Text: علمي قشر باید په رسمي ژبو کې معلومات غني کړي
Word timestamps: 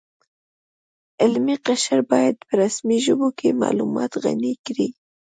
علمي 1.21 1.55
قشر 1.65 1.99
باید 2.11 2.35
په 2.47 2.51
رسمي 2.61 2.97
ژبو 3.05 3.27
کې 3.37 3.59
معلومات 3.61 4.11
غني 4.23 4.53
کړي 4.65 4.87